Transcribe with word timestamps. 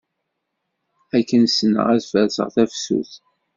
Akken 1.17 1.43
sneɣ 1.47 1.85
ad 1.95 2.01
farṣeɣ 2.11 2.47
tafsut. 2.55 3.11